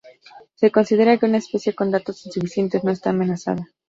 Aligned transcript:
Se 0.55 0.71
considera 0.71 1.19
que 1.19 1.27
una 1.27 1.37
especie 1.37 1.75
con 1.75 1.91
datos 1.91 2.25
insuficientes 2.25 2.83
no 2.83 2.89
está 2.89 3.11
amenazada. 3.11 3.67